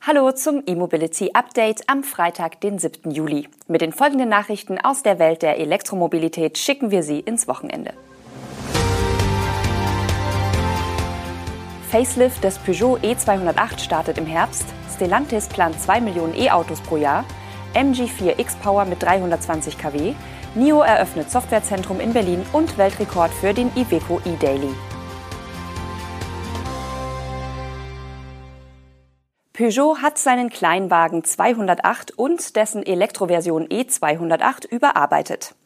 [0.00, 3.10] Hallo zum E-Mobility Update am Freitag, den 7.
[3.10, 3.48] Juli.
[3.66, 7.92] Mit den folgenden Nachrichten aus der Welt der Elektromobilität schicken wir Sie ins Wochenende.
[11.90, 14.66] Facelift des Peugeot E208 startet im Herbst.
[14.94, 17.24] Stellantis plant 2 Millionen E-Autos pro Jahr.
[17.74, 20.14] MG4 X-Power mit 320 kW.
[20.54, 24.70] NIO eröffnet Softwarezentrum in Berlin und Weltrekord für den Iveco e-Daily.
[29.58, 35.56] Peugeot hat seinen Kleinwagen 208 und dessen Elektroversion E208 überarbeitet.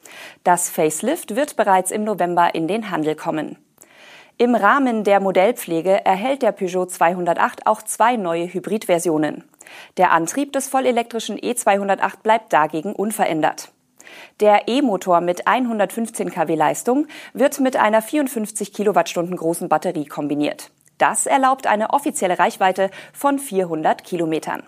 [0.44, 3.58] Das Facelift wird bereits im November in den Handel kommen.
[4.38, 9.44] Im Rahmen der Modellpflege erhält der Peugeot 208 auch zwei neue Hybridversionen.
[9.98, 13.72] Der Antrieb des vollelektrischen E208 bleibt dagegen unverändert.
[14.40, 20.70] Der E-Motor mit 115 kW Leistung wird mit einer 54 Kilowattstunden großen Batterie kombiniert.
[21.02, 24.62] Das erlaubt eine offizielle Reichweite von 400 Kilometern.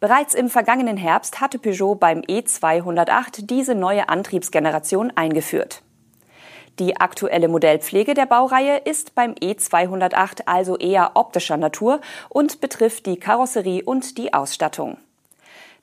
[0.00, 5.82] Bereits im vergangenen Herbst hatte Peugeot beim E208 diese neue Antriebsgeneration eingeführt.
[6.78, 13.18] Die aktuelle Modellpflege der Baureihe ist beim E208 also eher optischer Natur und betrifft die
[13.18, 14.96] Karosserie und die Ausstattung.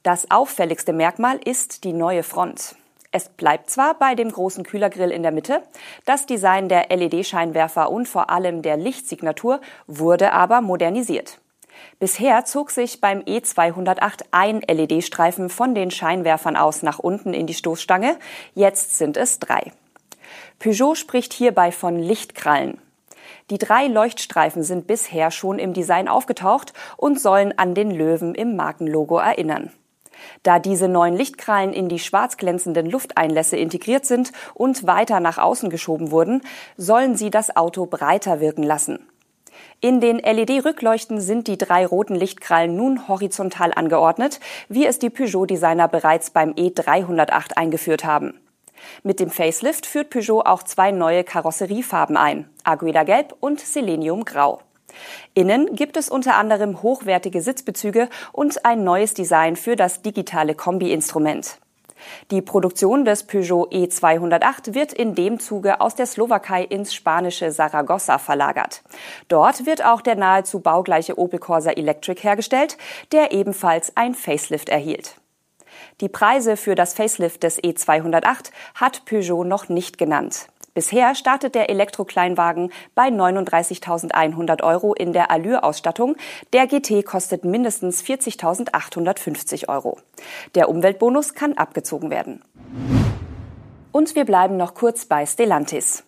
[0.01, 2.75] Das auffälligste Merkmal ist die neue Front.
[3.11, 5.63] Es bleibt zwar bei dem großen Kühlergrill in der Mitte,
[6.05, 11.39] das Design der LED-Scheinwerfer und vor allem der Lichtsignatur wurde aber modernisiert.
[11.99, 17.53] Bisher zog sich beim E208 ein LED-Streifen von den Scheinwerfern aus nach unten in die
[17.53, 18.17] Stoßstange,
[18.55, 19.71] jetzt sind es drei.
[20.59, 22.81] Peugeot spricht hierbei von Lichtkrallen.
[23.49, 28.55] Die drei Leuchtstreifen sind bisher schon im Design aufgetaucht und sollen an den Löwen im
[28.55, 29.71] Markenlogo erinnern.
[30.43, 35.69] Da diese neuen Lichtkrallen in die schwarz glänzenden Lufteinlässe integriert sind und weiter nach außen
[35.69, 36.41] geschoben wurden,
[36.77, 38.99] sollen sie das Auto breiter wirken lassen.
[39.79, 45.87] In den LED-Rückleuchten sind die drei roten Lichtkrallen nun horizontal angeordnet, wie es die Peugeot-Designer
[45.87, 48.39] bereits beim E308 eingeführt haben.
[49.03, 54.61] Mit dem Facelift führt Peugeot auch zwei neue Karosseriefarben ein, Agueda Gelb und Selenium Grau.
[55.33, 61.59] Innen gibt es unter anderem hochwertige Sitzbezüge und ein neues Design für das digitale Kombi-Instrument.
[62.31, 68.17] Die Produktion des Peugeot E208 wird in dem Zuge aus der Slowakei ins spanische Saragossa
[68.17, 68.81] verlagert.
[69.27, 72.77] Dort wird auch der nahezu baugleiche Opel Corsa Electric hergestellt,
[73.11, 75.15] der ebenfalls ein Facelift erhielt.
[76.01, 80.47] Die Preise für das Facelift des E208 hat Peugeot noch nicht genannt.
[80.77, 86.15] Bisher startet der Elektrokleinwagen bei 39.100 Euro in der Allure-Ausstattung.
[86.53, 89.97] Der GT kostet mindestens 40.850 Euro.
[90.53, 92.43] Der Umweltbonus kann abgezogen werden.
[93.91, 96.03] Und wir bleiben noch kurz bei Stellantis.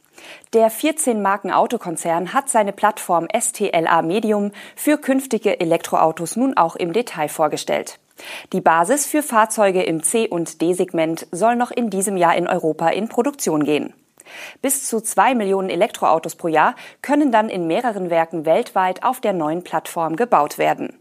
[0.54, 7.98] Der 14-Marken-Autokonzern hat seine Plattform STLA Medium für künftige Elektroautos nun auch im Detail vorgestellt.
[8.54, 12.90] Die Basis für Fahrzeuge im C- und D-Segment soll noch in diesem Jahr in Europa
[12.90, 13.96] in Produktion gehen.
[14.62, 19.34] Bis zu zwei Millionen Elektroautos pro Jahr können dann in mehreren Werken weltweit auf der
[19.34, 20.94] neuen Plattform gebaut werden.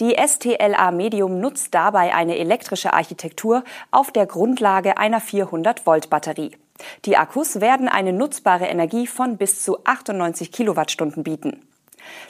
[0.00, 6.56] Die STLA Medium nutzt dabei eine elektrische Architektur auf der Grundlage einer 400 Volt Batterie.
[7.04, 11.62] Die Akkus werden eine nutzbare Energie von bis zu 98 Kilowattstunden bieten.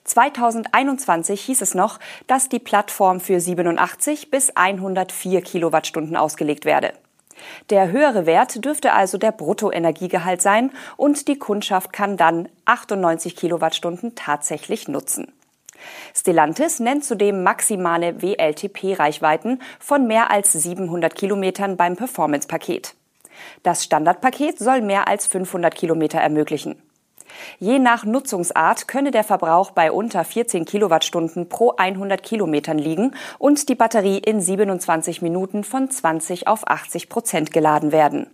[0.05, 6.93] 2021 hieß es noch, dass die Plattform für 87 bis 104 Kilowattstunden ausgelegt werde.
[7.71, 14.15] Der höhere Wert dürfte also der Bruttoenergiegehalt sein und die Kundschaft kann dann 98 Kilowattstunden
[14.15, 15.33] tatsächlich nutzen.
[16.15, 22.95] Stellantis nennt zudem maximale WLTP-Reichweiten von mehr als 700 Kilometern beim Performance-Paket.
[23.63, 26.81] Das Standardpaket soll mehr als 500 Kilometer ermöglichen.
[27.59, 33.69] Je nach Nutzungsart könne der Verbrauch bei unter 14 Kilowattstunden pro 100 Kilometern liegen und
[33.69, 38.31] die Batterie in 27 Minuten von 20 auf 80 Prozent geladen werden.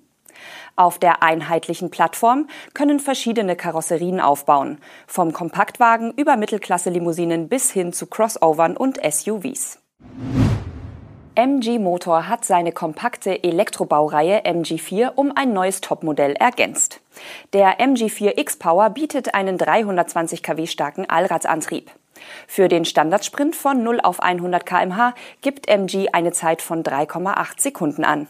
[0.77, 8.07] Auf der einheitlichen Plattform können verschiedene Karosserien aufbauen, vom Kompaktwagen über Mittelklasse-Limousinen bis hin zu
[8.07, 9.79] Crossovern und SUVs.
[11.35, 17.01] MG Motor hat seine kompakte Elektrobaureihe MG4 um ein neues Topmodell ergänzt.
[17.55, 21.91] Der MG4 X-Power bietet einen 320 kW starken Allradantrieb.
[22.47, 28.05] Für den Standardsprint von 0 auf 100 kmh gibt MG eine Zeit von 3,8 Sekunden
[28.05, 28.29] an.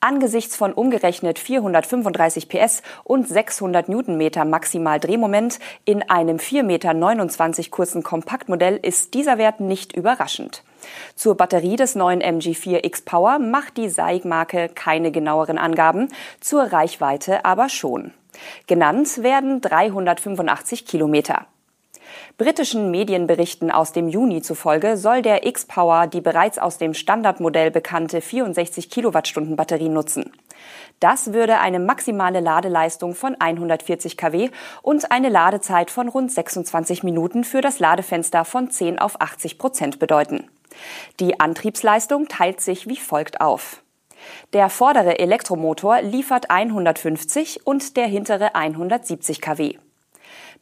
[0.00, 8.02] Angesichts von umgerechnet 435 PS und 600 Newtonmeter maximal Drehmoment in einem 4,29 Meter kurzen
[8.02, 10.62] Kompaktmodell ist dieser Wert nicht überraschend.
[11.14, 16.08] Zur Batterie des neuen MG4 X-Power macht die SAIC-Marke keine genaueren Angaben,
[16.40, 18.12] zur Reichweite aber schon.
[18.66, 21.46] Genannt werden 385 Kilometer.
[22.36, 28.20] Britischen Medienberichten aus dem Juni zufolge soll der X-Power die bereits aus dem Standardmodell bekannte
[28.20, 30.32] 64 Kilowattstunden Batterie nutzen.
[31.00, 34.50] Das würde eine maximale Ladeleistung von 140 kW
[34.82, 39.98] und eine Ladezeit von rund 26 Minuten für das Ladefenster von 10 auf 80 Prozent
[39.98, 40.48] bedeuten.
[41.20, 43.82] Die Antriebsleistung teilt sich wie folgt auf.
[44.52, 49.76] Der vordere Elektromotor liefert 150 und der hintere 170 kW.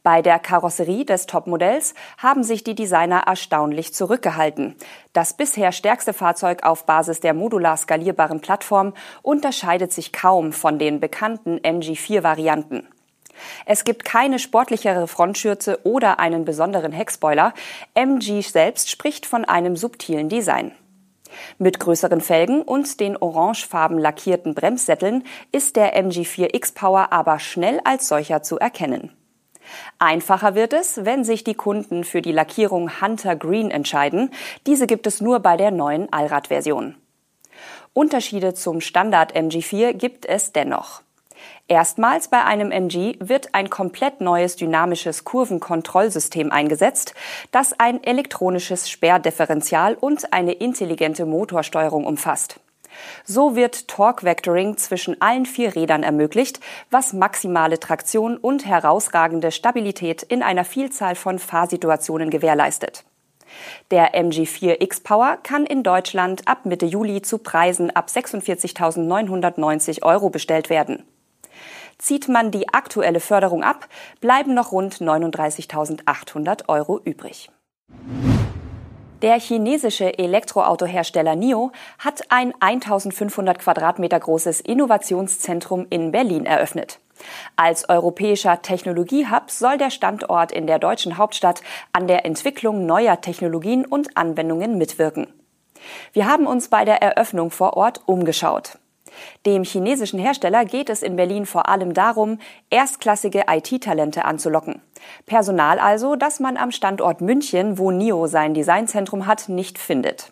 [0.03, 4.75] Bei der Karosserie des Topmodells haben sich die Designer erstaunlich zurückgehalten.
[5.13, 10.99] Das bisher stärkste Fahrzeug auf Basis der modular skalierbaren Plattform unterscheidet sich kaum von den
[10.99, 12.85] bekannten MG4-Varianten.
[13.65, 17.53] Es gibt keine sportlichere Frontschürze oder einen besonderen Heckspoiler.
[17.93, 20.73] MG selbst spricht von einem subtilen Design.
[21.57, 25.23] Mit größeren Felgen und den orangefarben lackierten Bremssätteln
[25.53, 29.11] ist der MG4 X-Power aber schnell als solcher zu erkennen.
[29.99, 34.31] Einfacher wird es, wenn sich die Kunden für die Lackierung Hunter Green entscheiden.
[34.67, 36.95] Diese gibt es nur bei der neuen Allradversion.
[37.93, 41.01] Unterschiede zum Standard MG4 gibt es dennoch.
[41.67, 47.13] Erstmals bei einem MG wird ein komplett neues dynamisches Kurvenkontrollsystem eingesetzt,
[47.51, 52.59] das ein elektronisches Sperrdifferential und eine intelligente Motorsteuerung umfasst.
[53.23, 56.59] So wird Torque Vectoring zwischen allen vier Rädern ermöglicht,
[56.89, 63.05] was maximale Traktion und herausragende Stabilität in einer Vielzahl von Fahrsituationen gewährleistet.
[63.91, 70.69] Der MG4 X-Power kann in Deutschland ab Mitte Juli zu Preisen ab 46.990 Euro bestellt
[70.69, 71.03] werden.
[71.97, 73.87] Zieht man die aktuelle Förderung ab,
[74.19, 77.49] bleiben noch rund 39.800 Euro übrig.
[79.23, 86.99] Der chinesische Elektroautohersteller NIO hat ein 1500 Quadratmeter großes Innovationszentrum in Berlin eröffnet.
[87.55, 91.61] Als europäischer Technologiehub soll der Standort in der deutschen Hauptstadt
[91.93, 95.27] an der Entwicklung neuer Technologien und Anwendungen mitwirken.
[96.11, 98.77] Wir haben uns bei der Eröffnung vor Ort umgeschaut.
[99.45, 102.39] Dem chinesischen Hersteller geht es in Berlin vor allem darum,
[102.69, 104.81] erstklassige IT-Talente anzulocken.
[105.25, 110.31] Personal also, das man am Standort München, wo NIO sein Designzentrum hat, nicht findet.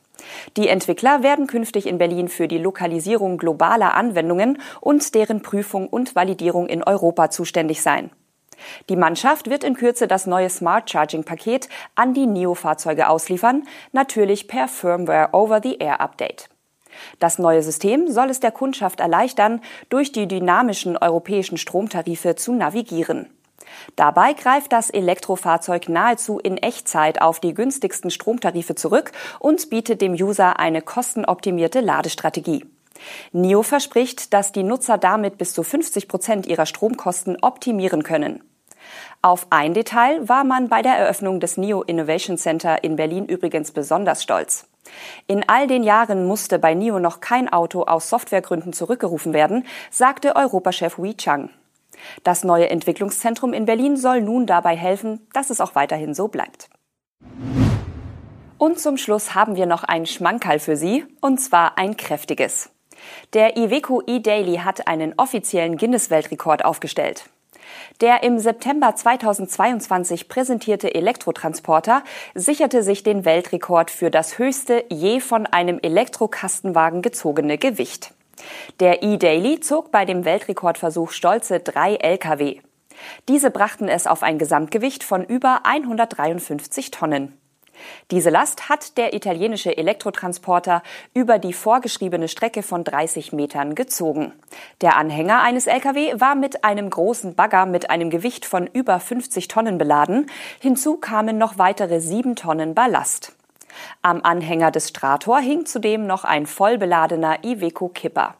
[0.57, 6.15] Die Entwickler werden künftig in Berlin für die Lokalisierung globaler Anwendungen und deren Prüfung und
[6.15, 8.11] Validierung in Europa zuständig sein.
[8.89, 14.47] Die Mannschaft wird in Kürze das neue Smart Charging Paket an die NIO-Fahrzeuge ausliefern, natürlich
[14.47, 16.49] per Firmware Over-the-Air Update.
[17.19, 23.27] Das neue System soll es der Kundschaft erleichtern, durch die dynamischen europäischen Stromtarife zu navigieren.
[23.95, 30.13] Dabei greift das Elektrofahrzeug nahezu in Echtzeit auf die günstigsten Stromtarife zurück und bietet dem
[30.13, 32.65] User eine kostenoptimierte Ladestrategie.
[33.31, 38.43] NIO verspricht, dass die Nutzer damit bis zu 50 Prozent ihrer Stromkosten optimieren können.
[39.23, 43.71] Auf ein Detail war man bei der Eröffnung des NIO Innovation Center in Berlin übrigens
[43.71, 44.65] besonders stolz.
[45.27, 50.35] In all den Jahren musste bei NIO noch kein Auto aus Softwaregründen zurückgerufen werden, sagte
[50.35, 51.51] Europachef Wei Chang.
[52.23, 56.71] Das neue Entwicklungszentrum in Berlin soll nun dabei helfen, dass es auch weiterhin so bleibt.
[58.57, 62.71] Und zum Schluss haben wir noch ein Schmankerl für Sie, und zwar ein kräftiges.
[63.33, 67.25] Der Iveco e-Daily hat einen offiziellen Guinness-Weltrekord aufgestellt.
[68.01, 72.03] Der im September 2022 präsentierte Elektrotransporter
[72.33, 78.13] sicherte sich den Weltrekord für das höchste je von einem Elektrokastenwagen gezogene Gewicht.
[78.79, 82.61] Der E-Daily zog bei dem Weltrekordversuch stolze drei Lkw.
[83.27, 87.40] Diese brachten es auf ein Gesamtgewicht von über 153 Tonnen.
[88.11, 90.83] Diese Last hat der italienische Elektrotransporter
[91.13, 94.33] über die vorgeschriebene Strecke von 30 Metern gezogen.
[94.81, 99.47] Der Anhänger eines Lkw war mit einem großen Bagger mit einem Gewicht von über 50
[99.47, 100.29] Tonnen beladen.
[100.59, 103.33] Hinzu kamen noch weitere sieben Tonnen Ballast.
[104.01, 108.35] Am Anhänger des Strator hing zudem noch ein vollbeladener Iveco Kipper.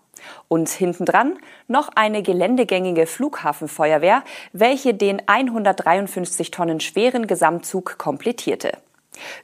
[0.48, 8.78] Und hintendran noch eine geländegängige Flughafenfeuerwehr, welche den 153 Tonnen schweren Gesamtzug komplettierte.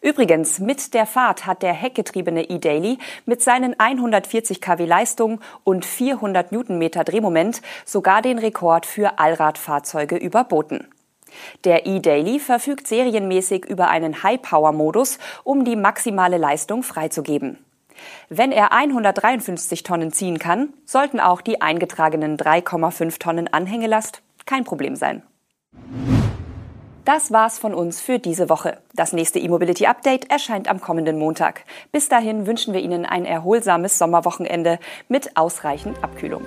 [0.02, 6.52] Übrigens, mit der Fahrt hat der heckgetriebene E-Daily mit seinen 140 kW Leistung und 400
[6.52, 10.88] Newtonmeter Drehmoment sogar den Rekord für Allradfahrzeuge überboten.
[11.66, 17.58] Der E-Daily verfügt serienmäßig über einen High-Power-Modus, um die maximale Leistung freizugeben.
[18.30, 24.96] Wenn er 153 Tonnen ziehen kann, sollten auch die eingetragenen 3,5 Tonnen Anhängelast kein Problem
[24.96, 25.24] sein.
[27.08, 28.80] Das war's von uns für diese Woche.
[28.94, 31.64] Das nächste E-Mobility Update erscheint am kommenden Montag.
[31.94, 36.44] Bis dahin wünschen wir Ihnen ein erholsames Sommerwochenende mit ausreichend Abkühlung.